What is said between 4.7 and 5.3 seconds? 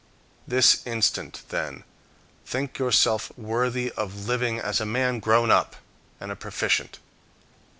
a man